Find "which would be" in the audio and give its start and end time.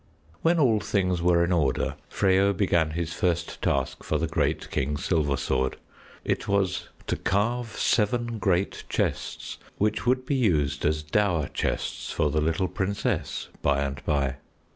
9.77-10.33